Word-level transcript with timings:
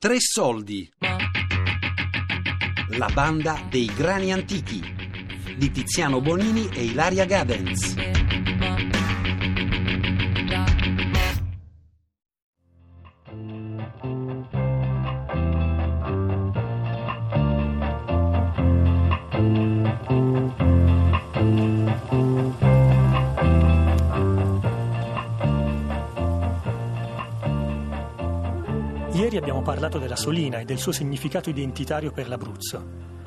Tre 0.00 0.20
soldi. 0.20 0.88
La 2.90 3.08
banda 3.12 3.60
dei 3.68 3.90
grani 3.96 4.32
antichi 4.32 4.80
di 5.56 5.72
Tiziano 5.72 6.20
Bonini 6.20 6.68
e 6.72 6.84
Ilaria 6.84 7.24
Gadens. 7.24 8.27
Parlato 29.68 29.98
della 29.98 30.16
Solina 30.16 30.60
e 30.60 30.64
del 30.64 30.78
suo 30.78 30.92
significato 30.92 31.50
identitario 31.50 32.10
per 32.10 32.26
l'Abruzzo. 32.26 32.82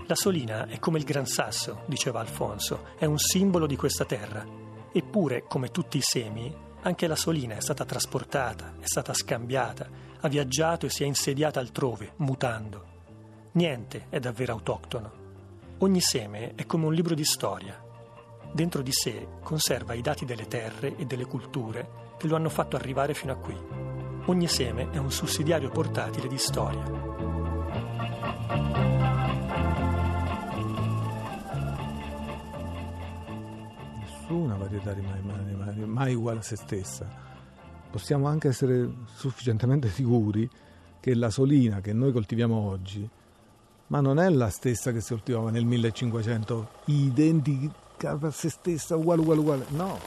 La 0.08 0.16
Solina 0.16 0.66
è 0.66 0.80
come 0.80 0.98
il 0.98 1.04
Gran 1.04 1.28
Sasso, 1.28 1.84
diceva 1.86 2.20
Alfonso, 2.20 2.96
è 2.98 3.06
un 3.06 3.20
simbolo 3.20 3.68
di 3.68 3.76
questa 3.76 4.06
terra. 4.06 4.44
Eppure, 4.92 5.44
come 5.48 5.70
tutti 5.70 5.98
i 5.98 6.02
semi, 6.02 6.52
anche 6.82 7.06
la 7.06 7.16
Solina 7.16 7.58
è 7.58 7.62
stata 7.62 7.86
trasportata, 7.86 8.74
è 8.80 8.88
stata 8.88 9.14
scambiata, 9.14 9.88
ha 10.20 10.28
viaggiato 10.28 10.88
e 10.88 10.90
si 10.90 11.04
è 11.04 11.06
insediata 11.06 11.60
altrove, 11.60 12.14
mutando. 12.16 12.86
Niente 13.52 14.08
è 14.10 14.20
davvero 14.20 14.54
autoctono. 14.54 15.12
Ogni 15.78 16.02
seme 16.02 16.56
è 16.56 16.66
come 16.66 16.88
un 16.88 16.94
libro 16.96 17.14
di 17.14 17.24
storia. 17.24 17.80
Dentro 18.52 18.82
di 18.82 18.92
sé 18.92 19.28
conserva 19.44 19.94
i 19.94 20.02
dati 20.02 20.26
delle 20.26 20.48
terre 20.48 20.96
e 20.96 21.06
delle 21.06 21.26
culture 21.26 22.16
che 22.18 22.26
lo 22.26 22.36
hanno 22.36 22.50
fatto 22.50 22.76
arrivare 22.76 23.14
fino 23.14 23.32
a 23.32 23.36
qui. 23.36 23.81
Ogni 24.26 24.48
seme 24.48 24.92
è 24.92 24.98
un 24.98 25.12
sussidiario 25.12 25.70
portatile 25.70 26.28
di 26.28 26.38
storia. 26.38 26.84
Nessuna 34.00 34.56
varietà 34.56 34.94
rimane 34.94 35.22
mai, 35.22 35.56
mai- 35.56 35.86
mai 35.86 36.16
uguale 36.16 36.40
a 36.40 36.44
se 36.44 36.56
stessa. 36.56 37.08
Possiamo 37.90 38.28
anche 38.28 38.48
essere 38.48 38.90
sufficientemente 39.16 39.90
sicuri 39.90 40.48
che 41.00 41.16
la 41.16 41.32
solina 41.32 41.82
che 41.82 41.92
noi 41.92 42.12
coltiviamo 42.12 42.56
oggi, 42.56 43.10
ma 43.88 44.02
non 44.02 44.20
è 44.20 44.30
la 44.30 44.50
stessa 44.50 44.92
che 44.92 45.02
si 45.02 45.14
coltivava 45.14 45.50
nel 45.50 45.66
1500, 45.66 46.70
identica 46.86 48.12
a 48.12 48.32
se 48.32 48.50
stessa, 48.50 48.96
uguale, 48.96 49.22
uguale, 49.22 49.40
uguale. 49.40 49.66
No, 49.70 49.98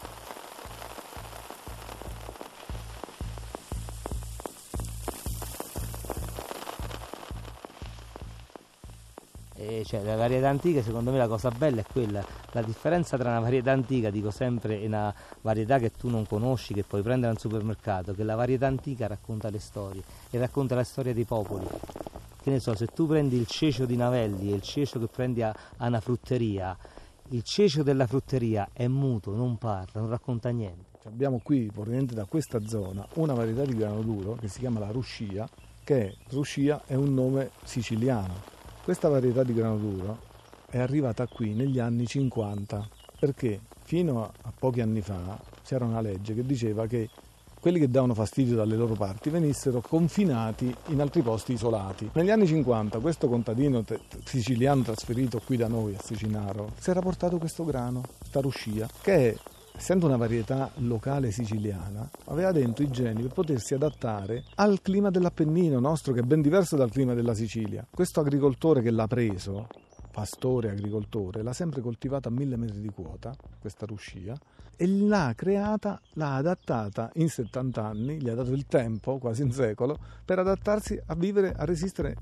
Cioè, 9.85 10.03
la 10.03 10.17
varietà 10.17 10.49
antica, 10.49 10.83
secondo 10.83 11.11
me 11.11 11.19
la 11.19 11.29
cosa 11.29 11.51
bella 11.51 11.81
è 11.81 11.85
quella, 11.91 12.25
la 12.53 12.63
differenza 12.63 13.17
tra 13.17 13.31
una 13.31 13.41
varietà 13.41 13.73
antica, 13.73 14.11
dico 14.11 14.31
sempre, 14.31 14.81
e 14.81 14.87
una 14.87 15.15
varietà 15.41 15.79
che 15.79 15.93
tu 15.93 16.09
non 16.09 16.27
conosci, 16.27 16.75
che 16.75 16.85
puoi 16.85 17.03
prendere 17.03 17.33
al 17.33 17.39
supermercato, 17.39 18.15
che 18.15 18.25
la 18.25 18.35
varietà 18.35 18.67
antica 18.67 19.07
racconta 19.07 19.51
le 19.51 19.59
storie 19.59 20.03
e 20.31 20.39
racconta 20.39 20.75
la 20.75 20.85
storia 20.85 21.13
dei 21.13 21.25
popoli. 21.25 21.67
Che 22.43 22.51
ne 22.51 22.61
so, 22.61 22.75
se 22.75 22.87
tu 22.87 23.07
prendi 23.07 23.37
il 23.37 23.47
cecio 23.47 23.87
di 23.87 23.97
Navelli 23.97 24.53
e 24.53 24.57
il 24.57 24.63
cecio 24.63 24.99
che 24.99 25.07
prendi 25.07 25.43
a, 25.43 25.55
a 25.79 25.87
una 25.87 26.01
frutteria, 26.01 26.77
il 27.31 27.43
cecio 27.43 27.83
della 27.83 28.07
frutteria 28.07 28.69
è 28.73 28.87
muto, 28.87 29.35
non 29.35 29.57
parla, 29.57 30.01
non 30.01 30.11
racconta 30.11 30.51
niente. 30.51 30.99
abbiamo 31.05 31.41
qui, 31.43 31.71
proveniente 31.73 32.15
da 32.15 32.27
questa 32.27 32.61
zona, 32.67 33.07
una 33.15 33.33
varietà 33.33 33.65
di 33.65 33.75
grano 33.75 34.03
duro 34.03 34.35
che 34.35 34.49
si 34.49 34.59
chiama 34.59 34.79
la 34.79 34.91
ruscia, 34.91 35.49
che 35.83 36.17
ruscia 36.31 36.83
è 36.87 36.95
un 36.95 37.15
nome 37.15 37.51
siciliano. 37.63 38.54
Questa 38.85 39.09
varietà 39.09 39.43
di 39.43 39.55
grano 39.55 39.79
duro 39.79 40.19
è 40.69 40.79
arrivata 40.79 41.27
qui 41.27 41.55
negli 41.55 41.79
anni 41.79 42.07
50 42.07 42.87
perché 43.19 43.61
fino 43.83 44.23
a, 44.25 44.53
pochi 44.59 44.83
anni 44.83 45.01
fa 45.01 45.41
c'era 45.65 45.87
una 45.87 46.03
legge 46.03 46.35
che 46.35 46.45
diceva 46.45 46.87
che 46.87 47.09
quelli 47.59 47.79
che 47.79 47.89
davano 47.89 48.13
fastidio 48.13 48.57
dalle 48.57 48.77
loro 48.77 48.93
parti 48.93 49.31
venissero 49.31 49.81
confinati 49.81 50.77
in 50.89 51.01
altri 51.01 51.23
posti 51.23 51.55
isolati. 51.55 52.11
Negli 52.13 52.29
anni 52.29 52.47
50 52.47 52.99
questo 52.99 53.27
contadino 53.27 53.83
te- 53.85 54.01
siciliano 54.23 54.83
trasferito 54.83 55.41
qui 55.43 55.57
da 55.57 55.67
noi 55.67 55.95
a 55.95 56.03
Sicinaro 56.03 56.73
si 56.79 56.91
era 56.91 57.01
portato 57.01 57.39
questo 57.39 57.65
grano, 57.65 58.03
sta 58.23 58.41
ruscia, 58.41 58.87
che 59.01 59.31
è 59.31 59.35
essendo 59.77 60.07
una 60.07 60.17
varietà 60.17 60.71
locale 60.77 61.31
siciliana, 61.31 62.09
aveva 62.27 62.53
dentro 62.53 62.85
i 62.85 62.91
geni 62.91 63.23
per 63.23 63.33
potersi 63.33 63.75
adattare 63.75 64.45
al 64.55 64.81
clima 64.81 65.11
dell'Appennino 65.11 65.81
nostro, 65.81 66.13
che 66.13 66.21
è 66.21 66.23
ben 66.23 66.41
diverso 66.41 66.77
dal 66.77 66.91
clima 66.91 67.15
della 67.15 67.35
Sicilia. 67.35 67.87
Questo 67.91 68.21
agricoltore 68.21 68.83
che 68.83 68.91
l'ha 68.91 69.07
preso, 69.07 69.67
pastore 70.15 70.71
agricoltore, 70.71 71.43
l'ha 71.43 71.53
sempre 71.53 71.81
coltivata 71.81 72.29
a 72.29 72.33
mille 72.33 72.57
metri 72.57 72.81
di 72.81 72.91
quota, 72.91 73.35
questa 73.59 73.85
ruscia, 73.85 74.39
e 74.77 74.87
l'ha 74.87 75.33
creata, 75.35 76.01
l'ha 76.13 76.37
adattata 76.37 77.11
in 77.15 77.29
70 77.29 77.85
anni, 77.85 78.23
gli 78.23 78.29
ha 78.29 78.35
dato 78.37 78.53
il 78.53 78.67
tempo, 78.67 79.19
quasi 79.19 79.43
un 79.43 79.51
secolo, 79.51 79.99
per 80.25 80.39
adattarsi 80.39 81.01
a 81.07 81.17
vivere, 81.17 81.53
a 81.53 81.65
resistere 81.65 82.15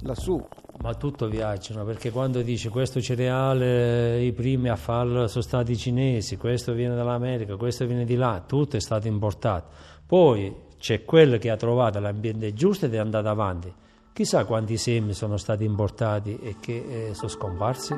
lassù. 0.00 0.38
Ma 0.82 0.94
tutto 0.94 1.28
viaggiano 1.28 1.82
perché 1.86 2.10
quando 2.10 2.42
dice 2.42 2.68
questo 2.68 3.00
cereale 3.00 4.22
i 4.22 4.32
primi 4.32 4.68
a 4.68 4.76
farlo 4.76 5.26
sono 5.26 5.42
stati 5.42 5.72
i 5.72 5.78
cinesi, 5.78 6.36
questo 6.36 6.74
viene 6.74 6.94
dall'America, 6.94 7.56
questo 7.56 7.86
viene 7.86 8.04
di 8.04 8.16
là, 8.16 8.44
tutto 8.46 8.76
è 8.76 8.80
stato 8.80 9.06
importato. 9.06 9.70
Poi 10.04 10.54
c'è 10.78 11.06
quello 11.06 11.38
che 11.38 11.48
ha 11.48 11.56
trovato 11.56 11.98
l'ambiente 12.00 12.52
giusto 12.52 12.84
ed 12.84 12.92
è 12.92 12.98
andato 12.98 13.28
avanti. 13.28 13.72
Chissà 14.12 14.44
quanti 14.44 14.76
semi 14.76 15.14
sono 15.14 15.36
stati 15.36 15.64
importati 15.64 16.38
e 16.38 16.56
che 16.60 17.08
eh, 17.08 17.14
sono 17.14 17.28
scomparsi. 17.28 17.94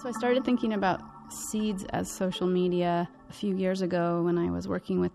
So 0.00 0.08
I 0.08 0.12
started 0.12 0.44
thinking 0.44 0.72
about 0.72 1.00
seeds 1.28 1.84
as 1.90 2.10
social 2.10 2.48
media 2.48 3.08
a 3.28 3.32
few 3.32 3.54
years 3.54 3.82
ago 3.82 4.22
when 4.22 4.38
I 4.38 4.48
was 4.48 4.66
working 4.66 5.00
with 5.00 5.12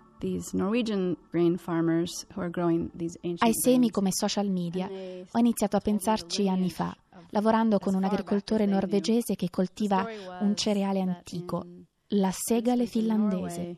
Ai 3.40 3.52
semi 3.52 3.92
come 3.92 4.10
social 4.14 4.50
media 4.50 4.90
ho 4.90 5.38
iniziato 5.38 5.76
a 5.76 5.82
pensarci 5.82 6.48
anni 6.48 6.72
fa, 6.72 6.96
lavorando 7.32 7.78
con 7.78 7.94
un 7.94 8.06
agricoltore 8.06 8.66
norvegese 8.66 9.36
che 9.36 9.50
coltiva 9.50 10.06
un 10.40 10.56
cereale 10.56 11.02
antico, 11.02 11.66
la 12.10 12.32
segale 12.32 12.84
in 12.84 12.88
finlandese. 12.88 13.78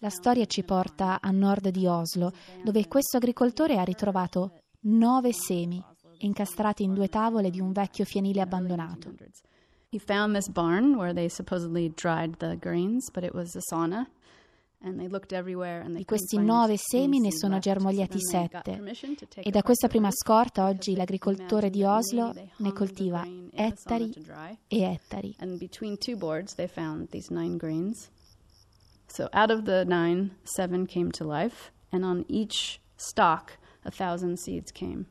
La 0.00 0.10
storia 0.10 0.46
ci 0.46 0.64
porta 0.64 1.20
a 1.20 1.30
nord 1.30 1.68
di 1.68 1.86
Oslo, 1.86 2.32
dove 2.64 2.88
questo 2.88 3.16
agricoltore 3.16 3.78
ha 3.78 3.84
ritrovato 3.84 4.62
nove 4.80 5.32
semi 5.32 5.82
incastrati 6.18 6.82
in 6.82 6.94
due 6.94 7.08
tavole 7.08 7.50
di 7.50 7.60
un 7.60 7.72
vecchio 7.72 8.04
fienile 8.04 8.40
abbandonato. 8.40 9.14
He 9.90 9.98
found 9.98 10.34
this 10.34 10.48
barn 10.48 10.96
where 10.96 11.14
they 11.14 11.28
supposedly 11.28 11.90
dried 11.94 12.36
the 12.38 12.58
grains, 12.58 13.10
but 13.10 13.24
it 13.24 13.32
was 13.32 13.54
a 13.56 13.60
sauna. 13.60 14.06
Di 14.80 16.04
questi 16.04 16.38
nove 16.38 16.76
semi 16.76 17.18
ne 17.18 17.32
sono 17.32 17.58
germogliati 17.58 18.20
sette. 18.20 18.72
permission 18.72 19.16
to 19.16 19.26
take 19.26 19.48
E 19.48 19.50
da 19.50 19.62
questa 19.62 19.88
the 19.88 19.98
prima 19.98 20.10
scorta 20.12 20.66
oggi 20.66 20.94
l'agricoltore 20.94 21.68
di 21.68 21.82
Oslo 21.82 22.32
ne 22.58 22.72
coltiva 22.72 23.22
grain 23.22 23.50
in 23.50 23.50
the 23.50 23.56
sauna 23.74 24.04
ettari 24.04 24.12
e 24.68 24.82
ettari. 24.82 25.34
And 25.40 25.58
between 25.58 25.98
two 25.98 26.16
boards, 26.16 26.54
they 26.54 26.68
found 26.68 27.08
these 27.10 27.32
nine 27.32 27.56
grains. 27.56 28.08
So 29.08 29.28
out 29.32 29.50
of 29.50 29.64
the 29.64 29.84
nine, 29.84 30.36
seven 30.44 30.86
came 30.86 31.10
to 31.12 31.24
life, 31.24 31.72
and 31.90 32.04
on 32.04 32.24
each 32.28 32.80
stalk, 32.96 33.58
a 33.84 33.90
thousand 33.90 34.38
seeds 34.38 34.70
came. 34.70 35.06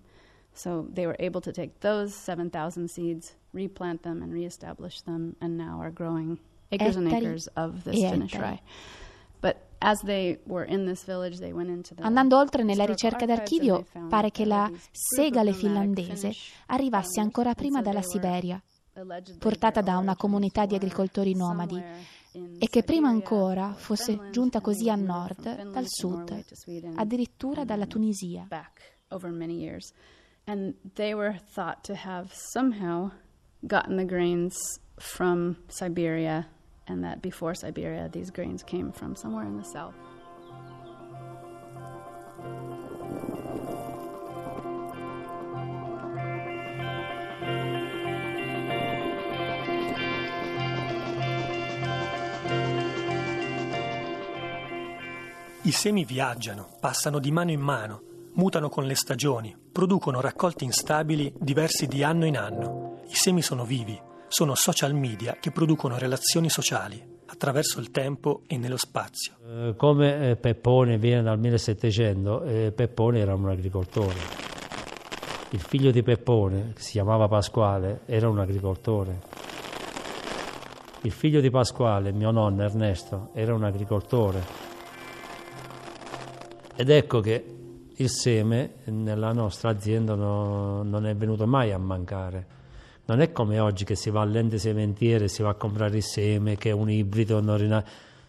So 0.53 0.87
they 0.89 1.05
were 1.05 1.15
able 1.19 1.41
to 1.41 1.51
take 1.51 1.81
those 1.81 2.15
7,000 2.15 2.89
seeds, 2.89 3.35
replant 3.53 4.01
them, 4.01 4.23
and 4.23 4.33
reestablish 4.33 5.01
them, 5.01 5.35
and 5.39 5.55
now 5.55 5.79
are 5.79 5.91
growing 5.91 6.39
acres 6.71 6.95
and 6.95 7.13
acres 7.13 7.47
of 7.55 7.83
this 7.83 7.95
Finnish 7.95 8.33
rye. 8.33 8.59
But 9.39 9.66
Andando 11.99 12.37
oltre 12.37 12.63
nella 12.63 12.85
ricerca 12.85 13.25
d'archivio, 13.25 13.85
pare 14.09 14.31
che 14.31 14.45
la 14.45 14.69
segale 14.91 15.53
finlandese 15.53 16.31
arrivasse 16.67 17.19
ancora 17.19 17.53
prima 17.53 17.81
dalla 17.81 18.01
Siberia, 18.01 18.61
portata 19.37 19.81
da 19.81 19.97
una 19.97 20.15
comunità 20.15 20.65
di 20.65 20.75
agricoltori 20.75 21.35
nomadi, 21.35 21.81
e 22.59 22.67
che 22.67 22.83
prima 22.83 23.07
ancora 23.07 23.69
or 23.69 23.75
fosse 23.75 24.29
giunta 24.31 24.61
così 24.61 24.89
a 24.89 24.95
nord, 24.95 25.71
dal 25.71 25.85
sud, 25.87 26.43
addirittura 26.95 27.63
dalla 27.63 27.85
Tunisia. 27.85 28.47
And 30.49 30.75
they 30.93 31.13
were 31.13 31.41
thought 31.53 31.83
to 31.83 31.93
have 31.93 32.29
somehow 32.33 33.11
gotten 33.59 33.97
the 33.97 34.05
grains 34.05 34.55
from 34.95 35.57
Siberia, 35.67 36.47
and 36.87 37.03
that 37.03 37.21
before 37.21 37.53
Siberia, 37.53 38.09
these 38.11 38.31
grains 38.31 38.63
came 38.63 38.91
from 38.91 39.15
somewhere 39.15 39.45
in 39.45 39.57
the 39.57 39.63
south. 39.63 39.95
I 55.67 55.71
semi 55.71 56.05
viaggiano, 56.05 56.77
passano 56.79 57.19
di 57.19 57.29
mano 57.29 57.51
in 57.51 57.59
mano, 57.59 58.01
mutano 58.35 58.69
con 58.69 58.85
le 58.85 58.95
stagioni, 58.95 59.53
producono 59.69 60.21
raccolti 60.21 60.63
instabili 60.63 61.33
diversi 61.37 61.87
di 61.87 62.03
anno 62.03 62.25
in 62.25 62.37
anno. 62.37 63.01
I 63.09 63.15
semi 63.15 63.41
sono 63.41 63.65
vivi, 63.65 63.99
sono 64.27 64.55
social 64.55 64.93
media 64.93 65.37
che 65.39 65.51
producono 65.51 65.97
relazioni 65.97 66.49
sociali 66.49 67.15
attraverso 67.27 67.79
il 67.79 67.91
tempo 67.91 68.41
e 68.47 68.57
nello 68.57 68.77
spazio. 68.77 69.33
Eh, 69.45 69.73
come 69.75 70.31
eh, 70.31 70.35
Peppone 70.35 70.97
viene 70.97 71.23
dal 71.23 71.39
1700, 71.39 72.43
eh, 72.43 72.71
Peppone 72.75 73.19
era 73.19 73.33
un 73.33 73.49
agricoltore. 73.49 74.45
Il 75.51 75.59
figlio 75.59 75.91
di 75.91 76.03
Peppone, 76.03 76.73
che 76.75 76.81
si 76.81 76.91
chiamava 76.91 77.27
Pasquale, 77.27 78.01
era 78.05 78.27
un 78.27 78.39
agricoltore. 78.39 79.21
Il 81.01 81.11
figlio 81.11 81.39
di 81.39 81.49
Pasquale, 81.49 82.11
mio 82.11 82.31
nonno 82.31 82.63
Ernesto, 82.63 83.29
era 83.33 83.53
un 83.53 83.63
agricoltore. 83.63 84.65
Ed 86.75 86.89
ecco 86.89 87.21
che 87.21 87.55
il 87.95 88.09
seme 88.09 88.75
nella 88.85 89.31
nostra 89.31 89.69
azienda 89.69 90.15
no, 90.15 90.83
non 90.83 91.05
è 91.05 91.15
venuto 91.15 91.47
mai 91.47 91.71
a 91.71 91.77
mancare. 91.77 92.55
Non 93.07 93.21
è 93.21 93.31
come 93.31 93.57
oggi 93.59 93.85
che 93.85 93.95
si 93.95 94.09
va 94.09 94.19
all'ente 94.19 94.57
sementiere 94.57 95.29
si 95.29 95.41
va 95.41 95.51
a 95.51 95.53
comprare 95.53 95.95
il 95.95 96.03
seme, 96.03 96.57
che 96.57 96.71
è 96.71 96.73
un 96.73 96.89
ibrido. 96.89 97.39
Non 97.39 97.81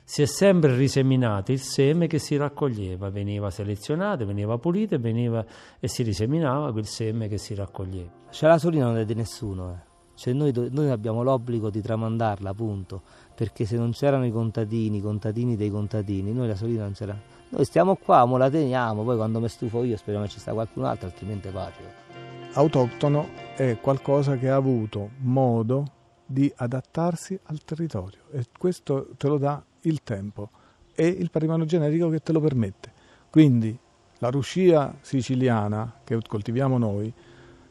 si 0.05 0.23
è 0.23 0.25
sempre 0.25 0.77
riseminato 0.77 1.51
il 1.51 1.59
seme 1.59 2.07
che 2.07 2.21
si 2.21 2.37
raccoglieva, 2.37 3.11
veniva 3.11 3.51
selezionato, 3.51 4.25
veniva 4.25 4.57
pulito 4.57 4.95
e, 4.95 4.99
veniva, 4.99 5.45
e 5.81 5.89
si 5.89 6.05
riseminava 6.05 6.71
quel 6.71 6.87
seme 6.87 7.27
che 7.27 7.39
si 7.39 7.57
raccoglieva. 7.57 8.09
Cioè 8.31 8.49
la 8.49 8.59
solina 8.59 8.85
non 8.85 8.99
è 8.99 9.05
di 9.05 9.15
nessuno, 9.15 9.73
eh. 9.73 10.11
cioè 10.15 10.33
noi, 10.33 10.53
noi, 10.71 10.91
abbiamo 10.91 11.25
l'obbligo 11.25 11.71
di 11.71 11.83
tramandarla, 11.83 12.51
appunto, 12.51 13.03
perché 13.35 13.65
se 13.65 13.77
non 13.77 13.91
c'erano 13.91 14.27
i 14.27 14.31
contadini, 14.31 14.99
i 14.99 15.03
contadini 15.03 15.57
dei 15.57 15.71
contadini, 15.71 16.33
noi 16.33 16.47
la 16.47 16.57
solina 16.57 16.85
non 16.85 16.93
c'era. 16.93 17.19
Noi 17.49 17.65
stiamo 17.65 17.97
qua, 17.97 18.25
mo 18.27 18.37
la 18.37 18.49
teniamo, 18.49 19.03
poi 19.03 19.17
quando 19.17 19.41
mi 19.41 19.49
stufo 19.49 19.83
io 19.83 19.97
speriamo 19.97 20.25
che 20.27 20.31
ci 20.31 20.39
sta 20.39 20.53
qualcun 20.53 20.85
altro, 20.85 21.09
altrimenti 21.09 21.49
pace 21.49 22.08
autoctono 22.53 23.29
è 23.55 23.79
qualcosa 23.81 24.37
che 24.37 24.49
ha 24.49 24.57
avuto 24.57 25.11
modo 25.19 25.93
di 26.25 26.53
adattarsi 26.57 27.39
al 27.45 27.65
territorio 27.65 28.21
e 28.33 28.45
questo 28.57 29.09
te 29.17 29.29
lo 29.29 29.39
dà 29.39 29.63
il 29.83 30.03
tempo 30.03 30.51
e 30.95 31.07
il 31.07 31.31
patrimonio 31.31 31.65
genetico 31.65 32.09
che 32.11 32.21
te 32.21 32.33
lo 32.33 32.41
permette. 32.41 32.93
Quindi 33.31 33.77
la 34.19 34.31
ruscia 34.31 34.97
siciliana 35.01 36.01
che 36.05 36.19
coltiviamo 36.27 36.77
noi 36.77 37.13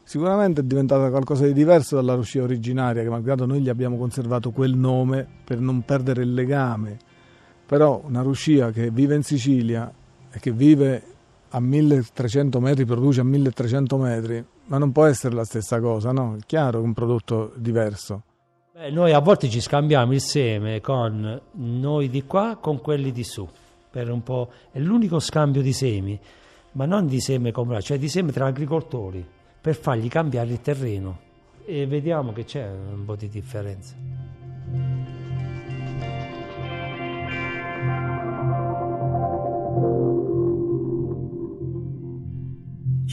sicuramente 0.02 0.62
è 0.62 0.64
diventata 0.64 1.10
qualcosa 1.10 1.44
di 1.44 1.52
diverso 1.52 1.96
dalla 1.96 2.14
ruscia 2.14 2.42
originaria 2.42 3.02
che 3.02 3.10
malgrado 3.10 3.44
noi 3.44 3.60
gli 3.60 3.68
abbiamo 3.68 3.98
conservato 3.98 4.50
quel 4.50 4.74
nome 4.74 5.26
per 5.44 5.60
non 5.60 5.82
perdere 5.82 6.22
il 6.22 6.32
legame. 6.32 6.96
Però 7.66 8.00
una 8.04 8.22
ruscia 8.22 8.70
che 8.70 8.90
vive 8.90 9.14
in 9.14 9.22
Sicilia 9.22 9.92
e 10.30 10.40
che 10.40 10.52
vive 10.52 11.07
a 11.50 11.60
1300 11.60 12.60
metri, 12.60 12.84
produce 12.84 13.20
a 13.20 13.24
1300 13.24 13.96
metri, 13.96 14.44
ma 14.66 14.78
non 14.78 14.92
può 14.92 15.04
essere 15.04 15.34
la 15.34 15.44
stessa 15.44 15.80
cosa, 15.80 16.12
no? 16.12 16.36
È 16.36 16.44
chiaro 16.46 16.78
che 16.78 16.84
è 16.84 16.86
un 16.86 16.92
prodotto 16.92 17.52
diverso. 17.56 18.22
Beh, 18.72 18.90
noi 18.90 19.12
a 19.12 19.18
volte 19.18 19.48
ci 19.48 19.60
scambiamo 19.60 20.12
il 20.12 20.20
seme 20.20 20.80
con 20.80 21.40
noi 21.52 22.08
di 22.08 22.24
qua 22.24 22.56
con 22.60 22.80
quelli 22.80 23.12
di 23.12 23.24
su. 23.24 23.48
Per 23.90 24.10
un 24.10 24.22
po'. 24.22 24.50
È 24.70 24.78
l'unico 24.78 25.18
scambio 25.18 25.62
di 25.62 25.72
semi, 25.72 26.18
ma 26.72 26.84
non 26.84 27.06
di 27.06 27.20
seme 27.20 27.50
comunale, 27.50 27.82
cioè 27.82 27.98
di 27.98 28.08
seme 28.08 28.32
tra 28.32 28.46
agricoltori, 28.46 29.26
per 29.60 29.74
fargli 29.74 30.08
cambiare 30.08 30.50
il 30.50 30.60
terreno. 30.60 31.18
E 31.64 31.86
vediamo 31.86 32.32
che 32.32 32.44
c'è 32.44 32.68
un 32.68 33.04
po' 33.04 33.16
di 33.16 33.28
differenza. 33.28 33.96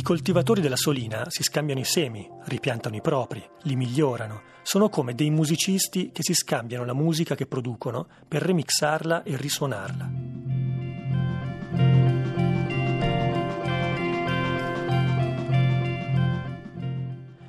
Coltivatori 0.05 0.61
della 0.61 0.75
Solina 0.75 1.25
si 1.29 1.41
scambiano 1.41 1.79
i 1.79 1.83
semi, 1.83 2.29
ripiantano 2.43 2.95
i 2.95 3.01
propri, 3.01 3.43
li 3.63 3.75
migliorano. 3.75 4.43
Sono 4.61 4.87
come 4.87 5.15
dei 5.15 5.31
musicisti 5.31 6.11
che 6.11 6.21
si 6.21 6.35
scambiano 6.35 6.85
la 6.85 6.93
musica 6.93 7.33
che 7.33 7.47
producono 7.47 8.07
per 8.27 8.43
remixarla 8.43 9.23
e 9.23 9.35
risuonarla. 9.35 10.11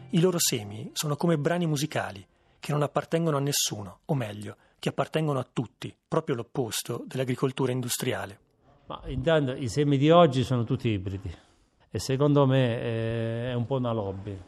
I 0.09 0.21
loro 0.21 0.39
semi 0.39 0.89
sono 0.95 1.15
come 1.17 1.37
brani 1.37 1.67
musicali 1.67 2.27
che 2.59 2.73
non 2.73 2.81
appartengono 2.81 3.37
a 3.37 3.41
nessuno, 3.41 3.99
o 4.07 4.15
meglio, 4.15 4.57
che 4.79 4.89
appartengono 4.89 5.39
a 5.39 5.47
tutti, 5.53 5.95
proprio 6.09 6.37
l'opposto 6.37 7.05
dell'agricoltura 7.07 7.71
industriale. 7.71 8.39
Ma 8.87 9.03
intanto 9.09 9.53
i 9.53 9.69
semi 9.69 9.99
di 9.99 10.09
oggi 10.09 10.43
sono 10.43 10.65
tutti 10.65 10.89
ibridi 10.89 11.45
e 11.97 11.99
secondo 11.99 12.47
me 12.47 12.79
eh, 12.79 13.51
è 13.51 13.55
un 13.55 13.65
po' 13.65 13.77
una 13.77 13.93
lobby 13.93 14.39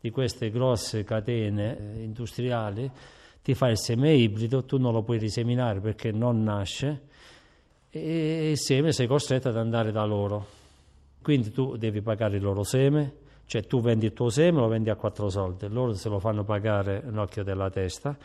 di 0.00 0.10
queste 0.10 0.50
grosse 0.50 1.04
catene 1.04 1.78
eh, 1.78 2.02
industriali. 2.02 2.90
Ti 3.40 3.54
fai 3.54 3.70
il 3.70 3.78
seme 3.78 4.12
ibrido, 4.14 4.64
tu 4.64 4.76
non 4.76 4.92
lo 4.92 5.02
puoi 5.02 5.18
riseminare 5.18 5.78
perché 5.78 6.10
non 6.10 6.42
nasce 6.42 7.02
e 7.90 8.50
il 8.50 8.58
seme 8.58 8.90
sei 8.90 9.06
costretto 9.06 9.48
ad 9.48 9.56
andare 9.56 9.92
da 9.92 10.04
loro. 10.04 10.44
Quindi 11.22 11.52
tu 11.52 11.76
devi 11.76 12.02
pagare 12.02 12.36
il 12.36 12.42
loro 12.42 12.64
seme, 12.64 13.12
cioè 13.46 13.64
tu 13.64 13.80
vendi 13.80 14.06
il 14.06 14.12
tuo 14.12 14.28
seme, 14.28 14.58
lo 14.58 14.66
vendi 14.66 14.90
a 14.90 14.96
quattro 14.96 15.28
soldi, 15.28 15.68
loro 15.68 15.92
se 15.92 16.08
lo 16.08 16.18
fanno 16.18 16.42
pagare 16.42 17.00
un 17.06 17.18
occhio 17.18 17.44
della 17.44 17.70
testa 17.70 18.16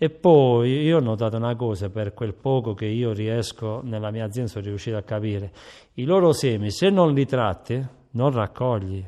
e 0.00 0.10
poi 0.10 0.82
io 0.82 0.98
ho 0.98 1.00
notato 1.00 1.36
una 1.36 1.56
cosa, 1.56 1.90
per 1.90 2.14
quel 2.14 2.32
poco 2.32 2.72
che 2.72 2.86
io 2.86 3.12
riesco 3.12 3.80
nella 3.82 4.12
mia 4.12 4.26
azienda, 4.26 4.48
sono 4.48 4.64
riuscito 4.66 4.96
a 4.96 5.02
capire, 5.02 5.50
i 5.94 6.04
loro 6.04 6.32
semi 6.32 6.70
se 6.70 6.88
non 6.88 7.12
li 7.12 7.26
tratti 7.26 7.84
non 8.12 8.30
raccogli. 8.30 9.04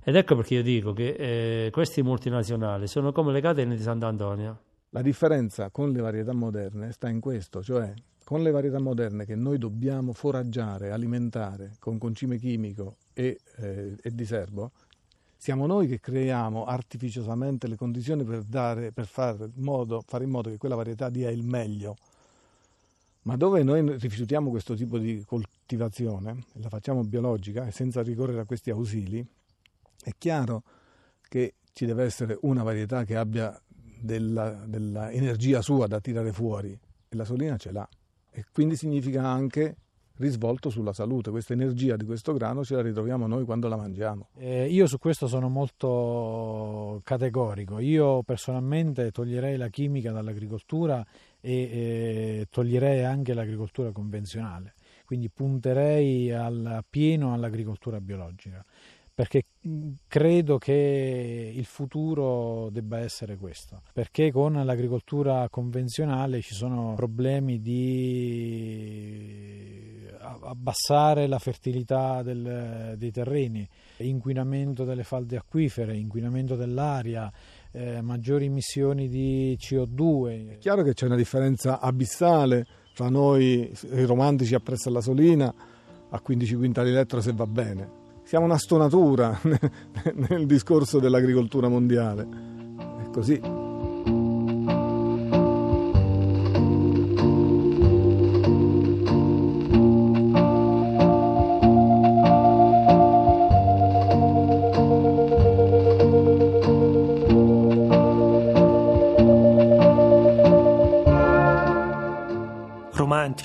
Ed 0.00 0.14
ecco 0.14 0.36
perché 0.36 0.54
io 0.54 0.62
dico 0.62 0.92
che 0.92 1.66
eh, 1.66 1.70
questi 1.72 2.02
multinazionali 2.02 2.86
sono 2.86 3.10
come 3.10 3.32
le 3.32 3.40
catene 3.40 3.74
di 3.74 3.82
Sant'Antonio. 3.82 4.60
La 4.90 5.02
differenza 5.02 5.70
con 5.70 5.90
le 5.90 6.00
varietà 6.00 6.32
moderne 6.32 6.92
sta 6.92 7.08
in 7.08 7.18
questo, 7.18 7.60
cioè 7.60 7.92
con 8.24 8.42
le 8.42 8.52
varietà 8.52 8.78
moderne 8.78 9.24
che 9.24 9.34
noi 9.34 9.58
dobbiamo 9.58 10.12
foraggiare, 10.12 10.92
alimentare 10.92 11.72
con 11.80 11.98
concime 11.98 12.38
chimico 12.38 12.96
e, 13.12 13.40
eh, 13.56 13.96
e 14.00 14.14
di 14.14 14.24
serbo, 14.24 14.70
siamo 15.38 15.66
noi 15.66 15.86
che 15.86 16.00
creiamo 16.00 16.64
artificiosamente 16.64 17.68
le 17.68 17.76
condizioni 17.76 18.24
per, 18.24 18.42
dare, 18.42 18.90
per 18.90 19.06
fare, 19.06 19.48
modo, 19.54 20.02
fare 20.04 20.24
in 20.24 20.30
modo 20.30 20.50
che 20.50 20.58
quella 20.58 20.74
varietà 20.74 21.08
dia 21.08 21.30
il 21.30 21.44
meglio. 21.44 21.96
Ma 23.22 23.36
dove 23.36 23.62
noi 23.62 23.96
rifiutiamo 23.98 24.50
questo 24.50 24.74
tipo 24.74 24.98
di 24.98 25.22
coltivazione, 25.24 26.44
la 26.54 26.68
facciamo 26.68 27.04
biologica 27.04 27.66
e 27.66 27.70
senza 27.70 28.02
ricorrere 28.02 28.40
a 28.40 28.44
questi 28.44 28.70
ausili, 28.70 29.24
è 30.02 30.10
chiaro 30.18 30.62
che 31.28 31.54
ci 31.72 31.86
deve 31.86 32.04
essere 32.04 32.36
una 32.42 32.64
varietà 32.64 33.04
che 33.04 33.16
abbia 33.16 33.56
della, 33.70 34.50
della 34.66 35.10
energia 35.12 35.62
sua 35.62 35.86
da 35.86 36.00
tirare 36.00 36.32
fuori 36.32 36.70
e 37.08 37.16
la 37.16 37.24
solina 37.24 37.56
ce 37.56 37.70
l'ha. 37.70 37.88
E 38.30 38.44
quindi 38.52 38.76
significa 38.76 39.24
anche 39.24 39.76
risvolto 40.18 40.70
sulla 40.70 40.92
salute. 40.92 41.30
Questa 41.30 41.52
energia 41.52 41.96
di 41.96 42.04
questo 42.04 42.32
grano 42.32 42.64
ce 42.64 42.74
la 42.74 42.82
ritroviamo 42.82 43.26
noi 43.26 43.44
quando 43.44 43.68
la 43.68 43.76
mangiamo. 43.76 44.28
Eh, 44.36 44.66
io 44.66 44.86
su 44.86 44.98
questo 44.98 45.26
sono 45.26 45.48
molto 45.48 47.00
categorico. 47.04 47.78
Io 47.78 48.22
personalmente 48.22 49.10
toglierei 49.10 49.56
la 49.56 49.68
chimica 49.68 50.12
dall'agricoltura 50.12 51.04
e 51.40 51.52
eh, 51.52 52.46
toglierei 52.50 53.04
anche 53.04 53.34
l'agricoltura 53.34 53.90
convenzionale. 53.90 54.74
Quindi 55.04 55.30
punterei 55.30 56.30
al 56.32 56.84
pieno 56.88 57.32
all'agricoltura 57.32 58.00
biologica 58.00 58.64
perché 59.18 59.46
credo 60.06 60.58
che 60.58 61.52
il 61.52 61.64
futuro 61.64 62.68
debba 62.70 63.00
essere 63.00 63.36
questo, 63.36 63.82
perché 63.92 64.30
con 64.30 64.52
l'agricoltura 64.52 65.48
convenzionale 65.50 66.40
ci 66.40 66.54
sono 66.54 66.94
problemi 66.94 67.60
di 67.60 68.86
abbassare 70.20 71.26
la 71.26 71.40
fertilità 71.40 72.22
del, 72.22 72.94
dei 72.96 73.10
terreni, 73.10 73.68
inquinamento 73.96 74.84
delle 74.84 75.02
falde 75.02 75.36
acquifere, 75.36 75.96
inquinamento 75.96 76.54
dell'aria, 76.54 77.28
eh, 77.72 78.00
maggiori 78.00 78.44
emissioni 78.44 79.08
di 79.08 79.58
CO2. 79.60 80.50
È 80.50 80.58
chiaro 80.58 80.84
che 80.84 80.94
c'è 80.94 81.06
una 81.06 81.16
differenza 81.16 81.80
abissale 81.80 82.64
tra 82.94 83.08
noi, 83.08 83.68
i 83.82 84.04
romantici 84.04 84.54
appresso 84.54 84.90
alla 84.90 85.00
Solina, 85.00 85.52
a 86.08 86.20
15 86.20 86.54
quintali 86.54 86.92
letto 86.92 87.20
se 87.20 87.32
va 87.32 87.48
bene 87.48 88.06
siamo 88.28 88.44
una 88.44 88.58
stonatura 88.58 89.40
nel 90.12 90.44
discorso 90.44 90.98
dell'agricoltura 90.98 91.68
mondiale. 91.68 92.28
È 93.02 93.08
così. 93.10 93.57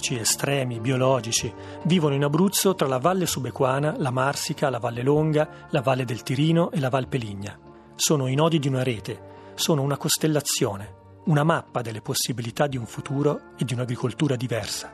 Climatici 0.03 0.19
estremi, 0.19 0.79
biologici, 0.79 1.53
vivono 1.83 2.13
in 2.13 2.23
Abruzzo 2.25 2.75
tra 2.75 2.87
la 2.87 2.99
Valle 2.99 3.25
Subequana, 3.25 3.95
la 3.97 4.11
Marsica, 4.11 4.69
la 4.69 4.79
Valle 4.79 5.01
Longa, 5.01 5.67
la 5.69 5.81
Valle 5.81 6.03
del 6.03 6.23
Tirino 6.23 6.71
e 6.71 6.79
la 6.79 6.89
Val 6.89 7.07
Peligna. 7.07 7.57
Sono 7.95 8.27
i 8.27 8.35
nodi 8.35 8.59
di 8.59 8.67
una 8.67 8.83
rete, 8.83 9.51
sono 9.53 9.81
una 9.81 9.95
costellazione, 9.95 11.21
una 11.25 11.43
mappa 11.43 11.81
delle 11.81 12.01
possibilità 12.01 12.67
di 12.67 12.75
un 12.75 12.85
futuro 12.85 13.53
e 13.57 13.63
di 13.63 13.73
un'agricoltura 13.73 14.35
diversa. 14.35 14.91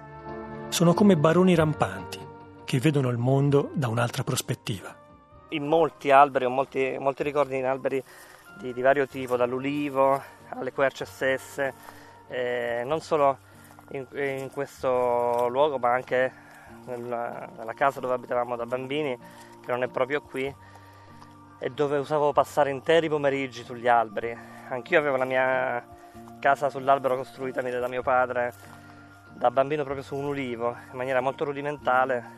Sono 0.69 0.93
come 0.93 1.17
baroni 1.17 1.55
rampanti 1.55 2.19
che 2.63 2.79
vedono 2.79 3.09
il 3.09 3.17
mondo 3.17 3.71
da 3.73 3.87
un'altra 3.87 4.23
prospettiva. 4.23 4.95
In 5.49 5.65
molti 5.65 6.11
alberi, 6.11 6.45
ho 6.45 6.51
molti, 6.51 6.95
molti 6.99 7.23
ricordi 7.23 7.57
in 7.57 7.65
alberi 7.65 8.03
di, 8.59 8.73
di, 8.73 8.81
vario 8.81 9.07
tipo, 9.07 9.35
dall'ulivo 9.35 10.21
alle 10.49 10.71
querce 10.71 11.05
stesse, 11.05 11.73
eh, 12.27 12.83
non 12.85 13.01
solo 13.01 13.47
in, 13.91 14.05
in, 14.13 14.49
questo 14.51 15.47
luogo 15.49 15.77
ma 15.77 15.93
anche 15.93 16.31
nella, 16.85 17.49
nella 17.57 17.73
casa 17.73 17.99
dove 17.99 18.13
abitavamo 18.13 18.55
da 18.55 18.65
bambini, 18.65 19.17
che 19.61 19.71
non 19.71 19.83
è 19.83 19.87
proprio 19.87 20.21
qui, 20.21 20.53
e 21.61 21.69
dove 21.69 21.97
usavo 21.97 22.31
passare 22.31 22.69
interi 22.69 23.09
pomeriggi 23.09 23.63
sugli 23.63 23.87
alberi. 23.87 24.37
Anch'io 24.69 24.99
avevo 24.99 25.17
la 25.17 25.25
mia 25.25 25.85
casa 26.39 26.69
sull'albero 26.69 27.17
costruita 27.17 27.61
da 27.61 27.87
mio 27.87 28.01
padre 28.01 28.77
da 29.39 29.51
bambino 29.51 29.83
proprio 29.83 30.03
su 30.03 30.15
un 30.15 30.25
ulivo, 30.25 30.75
in 30.91 30.97
maniera 30.97 31.21
molto 31.21 31.45
rudimentale. 31.45 32.37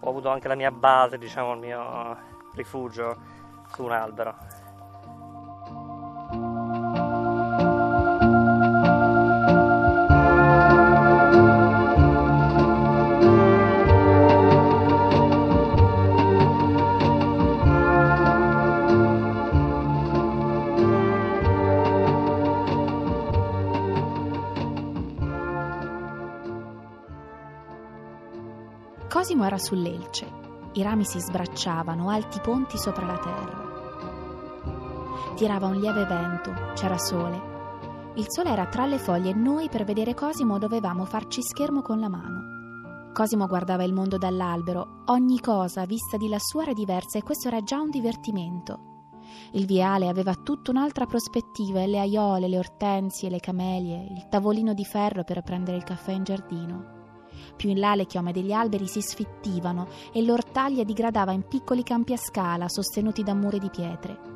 Ho 0.00 0.08
avuto 0.08 0.30
anche 0.30 0.48
la 0.48 0.56
mia 0.56 0.72
base, 0.72 1.16
diciamo, 1.16 1.52
il 1.52 1.60
mio 1.60 2.16
rifugio 2.54 3.16
su 3.72 3.84
un 3.84 3.92
albero. 3.92 4.36
Cosimo 29.24 29.46
era 29.46 29.56
sull'Elce. 29.56 30.30
I 30.74 30.82
rami 30.82 31.06
si 31.06 31.18
sbracciavano, 31.18 32.10
alti 32.10 32.40
ponti 32.40 32.76
sopra 32.76 33.06
la 33.06 33.16
terra. 33.16 33.62
Tirava 35.34 35.66
un 35.66 35.76
lieve 35.76 36.04
vento, 36.04 36.52
c'era 36.74 36.98
sole. 36.98 38.12
Il 38.16 38.26
sole 38.28 38.50
era 38.50 38.66
tra 38.66 38.84
le 38.84 38.98
foglie 38.98 39.30
e 39.30 39.34
noi 39.34 39.70
per 39.70 39.84
vedere 39.84 40.12
Cosimo 40.12 40.58
dovevamo 40.58 41.06
farci 41.06 41.40
schermo 41.40 41.80
con 41.80 42.00
la 42.00 42.10
mano. 42.10 43.12
Cosimo 43.14 43.46
guardava 43.46 43.82
il 43.82 43.94
mondo 43.94 44.18
dall'albero, 44.18 45.04
ogni 45.06 45.40
cosa 45.40 45.86
vista 45.86 46.18
di 46.18 46.28
lassù 46.28 46.60
era 46.60 46.74
diversa 46.74 47.16
e 47.16 47.22
questo 47.22 47.48
era 47.48 47.62
già 47.62 47.80
un 47.80 47.88
divertimento. 47.88 49.08
Il 49.52 49.64
viale 49.64 50.08
aveva 50.08 50.34
tutta 50.34 50.70
un'altra 50.70 51.06
prospettiva 51.06 51.80
e 51.80 51.86
le 51.86 51.98
aiole, 51.98 52.46
le 52.46 52.58
ortensie, 52.58 53.30
le 53.30 53.40
camelie, 53.40 54.04
il 54.04 54.28
tavolino 54.28 54.74
di 54.74 54.84
ferro 54.84 55.24
per 55.24 55.40
prendere 55.40 55.78
il 55.78 55.82
caffè 55.82 56.12
in 56.12 56.24
giardino. 56.24 56.93
Più 57.56 57.70
in 57.70 57.78
là 57.78 57.94
le 57.94 58.06
chiome 58.06 58.32
degli 58.32 58.52
alberi 58.52 58.86
si 58.86 59.00
sfittivano 59.00 59.88
e 60.12 60.22
l'ortaglia 60.22 60.84
digradava 60.84 61.32
in 61.32 61.46
piccoli 61.46 61.82
campi 61.82 62.12
a 62.12 62.18
scala 62.18 62.68
sostenuti 62.68 63.22
da 63.22 63.34
mura 63.34 63.58
di 63.58 63.70
pietre. 63.70 64.32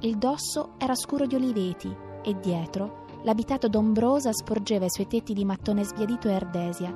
Il 0.00 0.16
dosso 0.16 0.74
era 0.78 0.94
scuro 0.94 1.26
di 1.26 1.34
oliveti 1.34 1.94
e 2.22 2.38
dietro 2.40 3.04
l'abitato 3.22 3.68
d'ombrosa 3.68 4.32
sporgeva 4.32 4.86
i 4.86 4.90
suoi 4.90 5.06
tetti 5.06 5.34
di 5.34 5.44
mattone 5.44 5.84
sbiadito 5.84 6.28
e 6.28 6.34
ardesia 6.34 6.94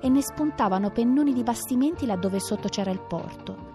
e 0.00 0.08
ne 0.08 0.22
spuntavano 0.22 0.90
pennoni 0.90 1.32
di 1.32 1.42
bastimenti 1.42 2.06
laddove 2.06 2.38
sotto 2.38 2.68
c'era 2.68 2.90
il 2.90 3.00
porto. 3.00 3.72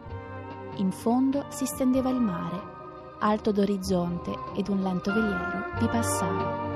In 0.76 0.92
fondo 0.92 1.46
si 1.50 1.66
stendeva 1.66 2.10
il 2.10 2.22
mare, 2.22 2.62
alto 3.20 3.52
d'orizzonte 3.52 4.34
ed 4.56 4.70
un 4.70 4.82
lento 4.82 5.12
veliero 5.12 5.66
vi 5.80 5.88
passava. 5.88 6.69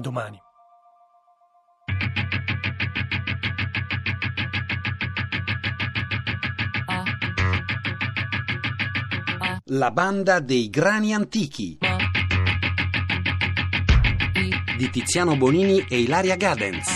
Domani. 0.00 0.40
La 9.72 9.90
banda 9.92 10.40
dei 10.40 10.68
grani 10.68 11.14
antichi 11.14 11.78
di 14.76 14.90
Tiziano 14.90 15.36
Bonini 15.36 15.84
e 15.88 16.00
Ilaria 16.00 16.36
Gadens. 16.36 16.88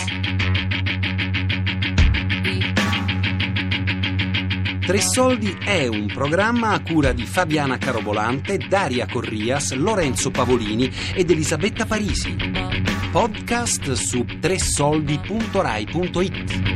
Tre 4.86 5.00
Soldi 5.00 5.56
è 5.64 5.86
un 5.86 6.06
programma 6.06 6.72
a 6.72 6.82
cura 6.82 7.12
di 7.12 7.24
Fabiana 7.24 7.78
Carobolante, 7.78 8.58
Daria 8.58 9.06
Corrias, 9.06 9.72
Lorenzo 9.72 10.30
Pavolini 10.30 10.90
ed 11.14 11.30
Elisabetta 11.30 11.86
Parisi. 11.86 12.93
Podcast 13.14 13.94
su 13.94 14.26
tressoldi.rai.it. 14.40 16.73